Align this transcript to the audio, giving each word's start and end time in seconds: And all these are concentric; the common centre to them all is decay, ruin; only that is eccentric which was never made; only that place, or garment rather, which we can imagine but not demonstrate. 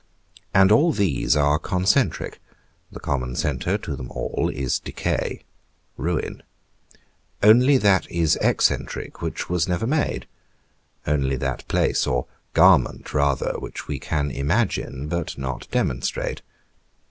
And 0.51 0.71
all 0.71 0.91
these 0.91 1.35
are 1.35 1.59
concentric; 1.59 2.41
the 2.91 2.99
common 2.99 3.35
centre 3.35 3.77
to 3.77 3.95
them 3.95 4.09
all 4.09 4.49
is 4.51 4.79
decay, 4.79 5.43
ruin; 5.95 6.41
only 7.43 7.77
that 7.77 8.09
is 8.11 8.35
eccentric 8.41 9.21
which 9.21 9.47
was 9.47 9.67
never 9.69 9.85
made; 9.85 10.25
only 11.05 11.35
that 11.35 11.67
place, 11.67 12.07
or 12.07 12.25
garment 12.55 13.13
rather, 13.13 13.59
which 13.59 13.87
we 13.87 13.99
can 13.99 14.31
imagine 14.31 15.07
but 15.07 15.37
not 15.37 15.67
demonstrate. 15.69 16.41